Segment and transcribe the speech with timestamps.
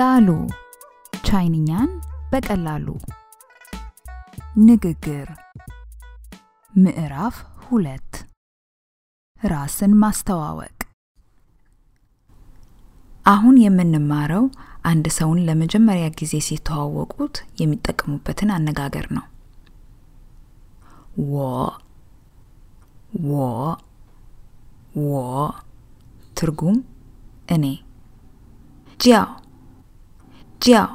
[0.00, 0.28] ዳሉ
[1.24, 1.90] ቻይንኛን
[2.30, 2.86] በቀላሉ።
[4.60, 5.28] ንግግር።
[6.74, 8.12] ምዕራፍ ሁለት።
[9.42, 10.76] ራስን ማስተዋወቅ።
[13.26, 14.44] አሁን የምንማረው
[14.82, 19.26] አንድ ሰውን ለመጀመሪያ ጊዜ ሲተዋወቁት የሚጠቀሙበትን አነጋገር ነው።
[21.30, 21.36] ወ
[23.26, 23.34] ወ
[25.04, 25.12] ወ
[26.34, 26.78] ትርጉም
[27.48, 27.64] እኔ።
[29.00, 29.28] ጂያው
[30.60, 30.90] ጂያው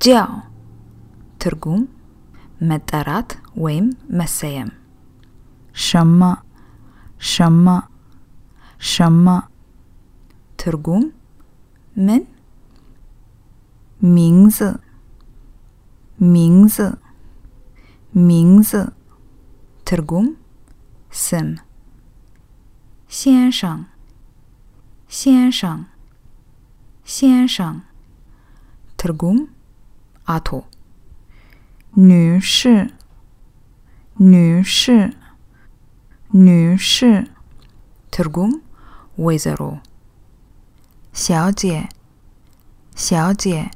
[0.00, 0.30] ጂያው
[1.40, 1.82] ትርጉም
[2.62, 3.86] መጠራት ወይም
[4.18, 4.70] መሰየም።
[5.76, 6.20] ሸማ
[7.30, 7.66] ሸማ
[8.90, 9.26] ሸማ።
[10.58, 11.04] ትርጉም
[11.96, 12.22] ምን?
[14.00, 14.58] ሚንዝ
[16.18, 16.76] ሚንዝ
[18.12, 18.70] ሚንዝ።
[19.86, 20.26] ትርጉም
[21.18, 21.48] ስም።
[23.12, 23.80] ሴንሻን
[25.12, 25.80] ሴንሻን
[27.08, 27.76] ሴንሻን
[29.02, 29.48] 特工，
[30.26, 30.64] 阿图，
[31.90, 32.92] 女士，
[34.14, 35.16] 女士，
[36.28, 37.26] 女士，
[38.12, 38.62] 特工，
[39.16, 39.80] 威扎罗，
[41.12, 41.88] 小姐，
[42.94, 43.72] 小姐，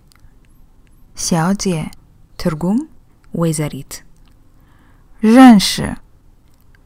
[1.16, 1.90] 小姐，
[2.38, 2.86] 特工，
[3.32, 4.02] 威扎里特，
[5.18, 5.96] 认识，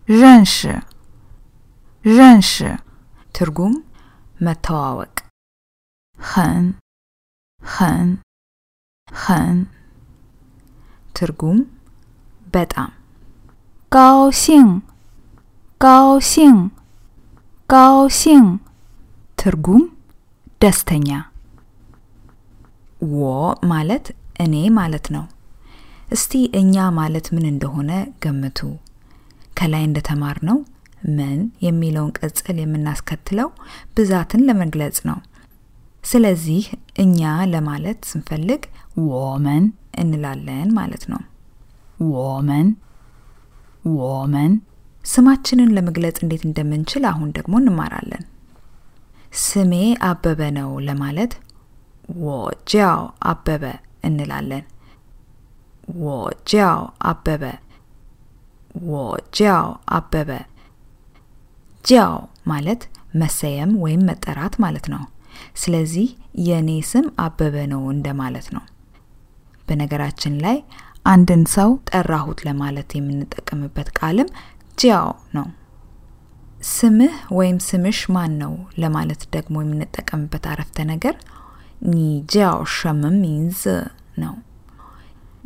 [0.07, 0.83] 认识，
[2.01, 2.79] 认识，
[3.35, 3.83] 特工，
[4.39, 5.25] 马托沃克，
[6.17, 6.75] 很，
[7.63, 8.19] 很。
[9.13, 9.67] 很。
[11.17, 11.59] ትርጉም
[12.53, 12.91] በጣም
[13.93, 14.71] ጋውሲንግ
[15.81, 16.61] ጋውሲንግ
[17.71, 18.49] ጋውሲንግ
[19.39, 19.83] ትርጉም
[20.63, 21.09] ደስተኛ
[23.13, 23.27] ወ
[23.65, 24.07] ማለት
[24.41, 25.25] እኔ ማለት ነው።
[26.13, 27.91] እስቲ እኛ ማለት ምን እንደሆነ
[28.25, 28.59] ገምቱ።
[29.55, 30.59] ከላይ እንደተማር ነው
[31.17, 33.49] ምን የሚለውን ቅጽል የምናስከትለው
[33.97, 35.19] ብዛትን ለመግለጽ ነው።
[36.05, 36.65] ስለዚህ
[36.99, 38.63] እኛ ለማለት ስንፈልግ
[39.09, 39.65] ወመን
[40.01, 41.21] እንላለን ማለት ነው።
[42.13, 42.69] ወመን
[43.99, 44.53] ወመን
[45.05, 48.25] ስማችንን ለመግለጽ እንዴት እንደምንችል አሁን ደግሞ እንማራለን።
[49.43, 49.73] ስሜ
[50.09, 51.33] አበበ ነው ለማለት
[52.23, 53.01] ወጃው
[53.31, 53.65] አበበ
[54.05, 54.65] እንላለን።
[56.03, 56.81] ወጃው
[57.11, 57.45] አበበ
[58.91, 60.31] ወጃው አበበ።
[61.85, 62.15] ጃው
[62.47, 62.83] ማለት
[63.15, 65.03] መሰየም ወይም መጠራት ማለት ነው።
[65.57, 66.09] ስለዚህ
[66.47, 68.65] የእኔ ስም አበበ ነው እንደማለት ነው።
[69.71, 70.59] በነገራችን ላይ
[71.07, 74.29] አንድን ሰው ጠራሁት ለማለት የምንጠቀምበት ቃልም
[74.79, 75.47] 叫 ነው።
[76.71, 81.15] ስምህ ወይም ስምሽ ማን ነው ለማለት ደግሞ የምንጠቀምበት አረፍተ ነገር
[81.91, 81.97] 你
[82.33, 83.63] 叫什么名字
[84.23, 84.35] ነው።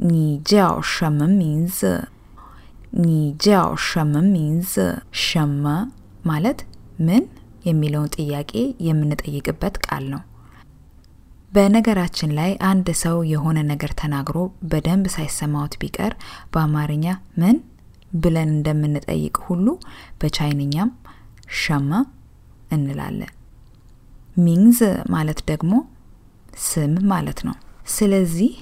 [0.05, 0.13] 你
[0.49, 1.79] 叫什么名字
[3.01, 3.07] 你
[3.43, 4.73] 叫什么名
[5.25, 5.65] 字 什么
[6.25, 6.61] ማለት
[7.01, 7.25] ምን
[7.65, 8.53] የሚለውን ጥያቄ
[8.89, 10.23] የምንጠይቅበት ቃል ነው።
[11.55, 14.39] በነገራችን ላይ አንድ ሰው የሆነ ነገር ተናግሮ
[14.71, 16.13] በደንብ ሳይሰማዎት ቢቀር
[16.53, 17.07] በአማርኛ
[17.41, 17.57] ምን
[18.17, 19.67] ብለን እንደምንጠይቅ ሁሉ
[20.21, 20.91] በቻይንኛም
[21.61, 21.91] 什么
[22.75, 23.33] እንላለን።
[24.37, 24.79] 名字
[25.15, 25.73] ማለት ደግሞ
[26.65, 27.57] ስም ማለት ነው።
[27.95, 28.53] ስለዚህ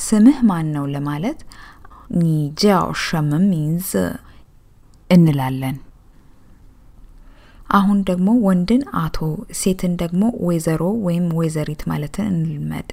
[0.00, 1.40] ስምህ ማን ነው ለማለት
[2.20, 3.90] 你叫什么名字
[5.10, 5.76] እንላለን።
[7.72, 9.18] አሁን ደግሞ ወንድን አቶ
[9.60, 12.88] ሴትን ደግሞ ወይዘሮ ወይም ወይዘሪት ማለትን እንልመድ።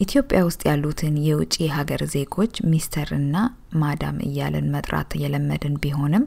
[0.00, 3.36] ኢትዮጵያ ውስጥ ያሉትን የውጭ ሀገር ዜጎች ሚስተር እና
[3.80, 6.24] ማዳም እያልን መጥራት የለመድን ቢሆንም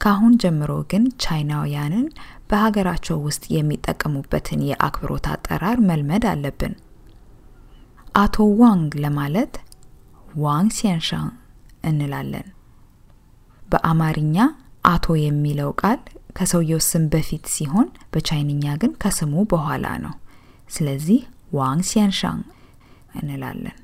[0.00, 2.06] ከአሁን ጀምሮ ግን ቻይናውያንን
[2.48, 6.74] በሀገራቸው ውስጥ የሚጠቀሙበትን የአክብሮት አጠራር መልመድ አለብን።
[8.14, 9.54] አቶ ዋንግ ለማለት
[10.44, 11.28] 王先生
[11.84, 12.48] እንላለን።
[13.62, 14.36] በአማርኛ
[14.86, 16.00] አቶ የሚለው ቃል
[16.36, 20.14] ከሰውየው ስም በፊት ሲሆን በቻይንኛ ግን ከስሙ በኋላ ነው።
[20.70, 21.20] ስለዚህ
[21.58, 22.42] 王先生
[23.20, 23.76] እንላለን።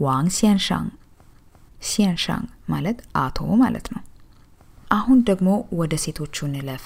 [0.00, 0.90] 王先生
[1.88, 4.02] 先生 ማለት አቶ ማለት ነው።
[4.90, 5.48] አሁን ደግሞ
[5.80, 6.84] ወደ ሴቶቹ እንለፍ።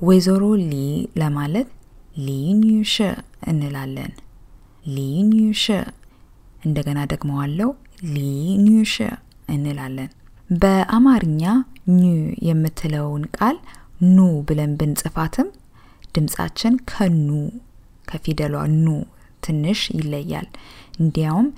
[0.00, 0.74] ወይዘሮ ሊ
[1.20, 1.68] ለማለት
[2.18, 2.30] 李
[2.60, 2.94] 女士
[3.50, 4.12] እንላለን።
[4.86, 4.98] 李
[5.30, 5.64] 女士
[6.62, 7.70] እንደገና ደግሞ አለው
[8.14, 8.18] ሊ
[8.64, 8.94] ኒሽ
[9.48, 10.10] እንላለን።
[10.54, 11.42] በአማርኛ
[11.92, 12.02] ኙ
[12.48, 13.56] የምትለውን ቃል
[14.08, 14.18] ኑ
[14.48, 15.48] ብለን ብንጽፋትም
[16.14, 17.28] ድምጻችን ከኑ
[18.08, 18.88] ከፊደሏ ኑ
[19.42, 20.46] ትንሽ ይለያል።
[21.00, 21.48] እንዲያውም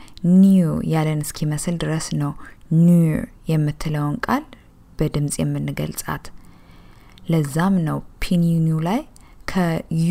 [0.41, 2.33] ኒው ያለን እስኪመስል ድረስ ነው
[2.79, 2.89] ኒ
[3.51, 4.45] የምትለውን ቃል
[4.99, 6.25] በድምፅ የምንገልጻት።
[7.31, 9.01] ለዛም ነው ፒኒኒው ላይ
[9.51, 10.11] ከዩ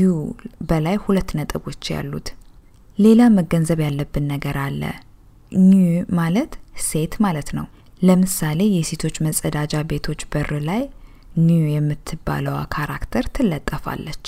[0.69, 2.27] በላይ ሁለት ነጥቦች ያሉት።
[2.97, 4.81] ሌላ መገንዘብ ያለብን ነገር አለ።
[5.51, 5.73] ኒ
[6.19, 6.53] ማለት
[6.87, 7.67] ሴት ማለት ነው።
[8.01, 10.81] ለምሳሌ የሴቶች መጸዳጃ ቤቶች በር ላይ
[11.39, 14.25] ኒው የምትባለዋ ካራክተር ትለጠፋለች።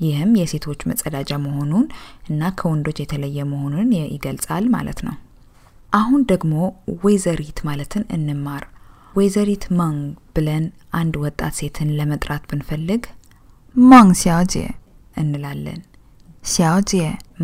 [0.00, 1.86] ይህም የሴቶች መጸዳጃ መሆኑን
[2.30, 5.16] እና ከወንዶች የተለየ መሆኑን ይገልጻል ማለት ነው።
[5.92, 6.54] አሁን ደግሞ
[7.04, 8.64] ወይዘሪት ማለትን እንማር።
[9.14, 10.00] ወይዘሪት ማንግ
[10.34, 13.04] ብለን አንድ ወጣት ሴትን ለመጥራት ብንፈልግ
[13.76, 14.54] ማንግ ሲያጄ
[15.16, 15.80] እንላለን።
[16.44, 16.90] ሲያጄ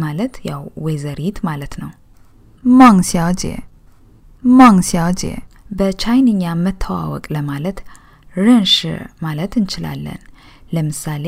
[0.03, 1.91] ማለት ያው ወይዘሪት ማለት ነው።
[2.65, 3.43] ማንግ ሲያጄ
[4.45, 5.23] ማንግ ሲያጄ
[5.71, 7.79] በቻይንኛ መተዋወቅ ለማለት
[8.37, 8.77] ረንሽ
[9.23, 10.21] ማለት እንችላለን።
[10.75, 11.27] ለምሳሌ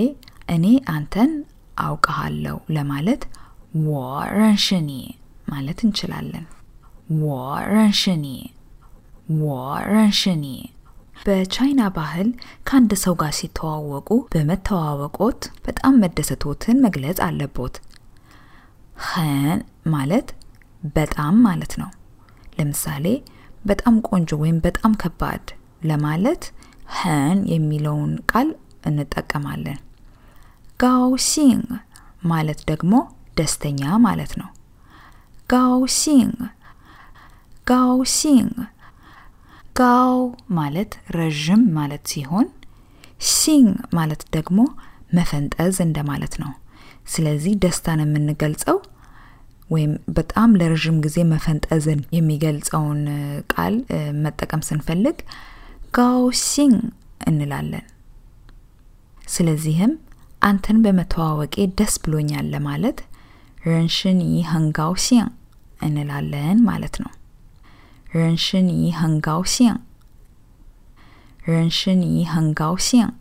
[0.49, 0.65] እኔ
[0.95, 1.33] አንተን
[1.79, 3.23] አውቀሃለሁ ለማለት
[3.87, 3.93] ወ
[4.37, 4.91] ረንሽኒ
[5.49, 6.45] ማለት እንችላለን።
[7.23, 7.35] ወ
[7.73, 8.27] ረንሽኒ፣
[9.41, 9.47] ወ
[9.91, 10.47] ረንሽኒ።
[11.27, 12.29] በቻይና ባህል
[12.67, 17.77] ከአንድ ሰው ጋር ሲተዋወቁ በመተዋወቆት በጣም መደሰቶትን መግለጽ አለቦት።
[19.07, 19.59] ኸን
[19.95, 20.29] ማለት
[20.97, 21.91] በጣም ማለት ነው።
[22.59, 23.07] ለምሳሌ
[23.65, 25.47] በጣም ቆንጆ ወይም በጣም ከባድ
[25.83, 26.43] ለማለት
[26.95, 28.49] ኸን የሚለውን ቃል
[28.87, 29.79] እንጠቀማለን።
[30.81, 31.67] 高兴
[32.25, 32.95] ማለት ደግሞ
[33.39, 34.49] ደስተኛ ማለት ነው።
[35.51, 36.37] 高兴
[37.67, 38.55] 高兴
[39.77, 40.15] 高
[40.59, 42.47] ማለት ረዥም ማለት ሲሆን
[43.33, 44.59] 兴 ማለት ደግሞ
[45.13, 46.53] መፈንጠዝ እንደማለት ነው።
[47.07, 48.79] ስለዚህ ደስታን የምንገልጸው
[49.71, 53.01] ወይም በጣም ለረዥም ጊዜ መፈንጠዝን የሚገልጸውን
[53.55, 53.75] ቃል
[54.25, 55.17] መጠቀም ስንፈልግ
[55.97, 56.79] 高兴
[57.29, 57.85] እንላለን።
[59.29, 59.93] ስለዚህም
[60.43, 62.99] አንተን በመተዋወቄ ደስ ብሎኛል ለማለት
[63.67, 64.21] 认识你
[64.51, 65.31] 很高兴
[65.81, 67.13] እንላለን ማለት ነው።
[68.15, 69.79] 认识你 很高兴
[71.49, 72.03] 认识你
[72.33, 73.13] 很高兴